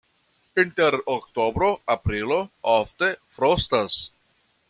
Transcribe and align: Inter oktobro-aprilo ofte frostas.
Inter 0.61 0.95
oktobro-aprilo 1.15 2.39
ofte 2.73 3.13
frostas. 3.37 4.01